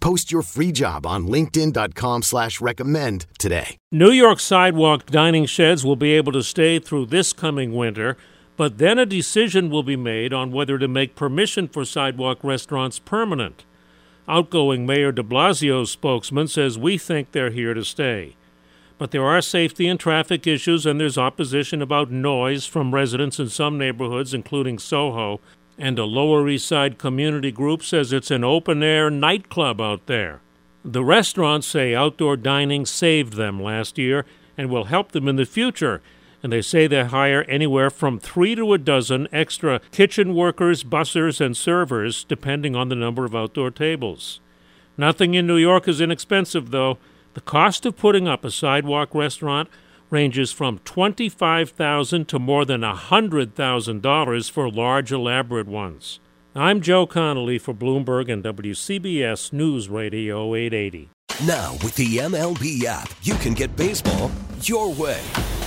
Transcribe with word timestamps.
Post 0.00 0.32
your 0.32 0.42
free 0.42 0.72
job 0.72 1.06
on 1.06 1.26
linkedin.com 1.28 2.22
slash 2.22 2.60
recommend 2.60 3.26
today. 3.38 3.76
New 3.92 4.10
York 4.10 4.40
sidewalk 4.40 5.06
dining 5.06 5.46
sheds 5.46 5.84
will 5.84 5.96
be 5.96 6.12
able 6.12 6.32
to 6.32 6.42
stay 6.42 6.78
through 6.78 7.06
this 7.06 7.32
coming 7.32 7.74
winter, 7.74 8.16
but 8.56 8.78
then 8.78 8.98
a 8.98 9.06
decision 9.06 9.70
will 9.70 9.82
be 9.82 9.96
made 9.96 10.32
on 10.32 10.52
whether 10.52 10.78
to 10.78 10.88
make 10.88 11.14
permission 11.14 11.68
for 11.68 11.84
sidewalk 11.84 12.42
restaurants 12.42 12.98
permanent. 12.98 13.64
Outgoing 14.26 14.86
Mayor 14.86 15.12
de 15.12 15.22
Blasio's 15.22 15.90
spokesman 15.90 16.48
says 16.48 16.78
we 16.78 16.96
think 16.96 17.32
they're 17.32 17.50
here 17.50 17.74
to 17.74 17.84
stay. 17.84 18.36
But 18.96 19.12
there 19.12 19.24
are 19.24 19.40
safety 19.40 19.88
and 19.88 19.98
traffic 19.98 20.46
issues, 20.46 20.84
and 20.84 21.00
there's 21.00 21.16
opposition 21.16 21.80
about 21.80 22.10
noise 22.10 22.66
from 22.66 22.94
residents 22.94 23.40
in 23.40 23.48
some 23.48 23.78
neighborhoods, 23.78 24.34
including 24.34 24.78
Soho. 24.78 25.40
And 25.78 25.98
a 25.98 26.04
Lower 26.04 26.48
East 26.48 26.68
Side 26.68 26.98
community 26.98 27.50
group 27.50 27.82
says 27.82 28.12
it's 28.12 28.30
an 28.30 28.44
open 28.44 28.82
air 28.82 29.10
nightclub 29.10 29.80
out 29.80 30.06
there. 30.06 30.40
The 30.84 31.04
restaurants 31.04 31.66
say 31.66 31.94
outdoor 31.94 32.36
dining 32.36 32.86
saved 32.86 33.34
them 33.34 33.62
last 33.62 33.98
year 33.98 34.24
and 34.56 34.70
will 34.70 34.84
help 34.84 35.12
them 35.12 35.28
in 35.28 35.36
the 35.36 35.44
future. 35.44 36.02
And 36.42 36.52
they 36.52 36.62
say 36.62 36.86
they 36.86 37.04
hire 37.04 37.42
anywhere 37.42 37.90
from 37.90 38.18
three 38.18 38.54
to 38.54 38.72
a 38.72 38.78
dozen 38.78 39.28
extra 39.30 39.80
kitchen 39.90 40.34
workers, 40.34 40.84
bussers, 40.84 41.40
and 41.40 41.56
servers, 41.56 42.24
depending 42.24 42.74
on 42.74 42.88
the 42.88 42.94
number 42.94 43.24
of 43.24 43.34
outdoor 43.34 43.70
tables. 43.70 44.40
Nothing 44.96 45.34
in 45.34 45.46
New 45.46 45.56
York 45.56 45.86
is 45.86 46.00
inexpensive, 46.00 46.70
though. 46.70 46.98
The 47.34 47.40
cost 47.40 47.86
of 47.86 47.96
putting 47.96 48.26
up 48.26 48.44
a 48.44 48.50
sidewalk 48.50 49.14
restaurant 49.14 49.68
ranges 50.10 50.52
from 50.52 50.78
25,000 50.80 52.26
to 52.28 52.38
more 52.38 52.64
than 52.64 52.82
$100,000 52.82 54.50
for 54.50 54.70
large, 54.70 55.12
elaborate 55.12 55.68
ones. 55.68 56.20
I'm 56.54 56.80
Joe 56.80 57.06
Connolly 57.06 57.58
for 57.58 57.72
Bloomberg 57.72 58.30
and 58.30 58.42
WCBS 58.42 59.52
News 59.52 59.88
Radio 59.88 60.54
880. 60.54 61.10
Now, 61.46 61.72
with 61.84 61.94
the 61.94 62.18
MLB 62.18 62.84
app, 62.84 63.10
you 63.22 63.34
can 63.34 63.54
get 63.54 63.74
baseball 63.76 64.30
your 64.62 64.92
way. 64.92 65.22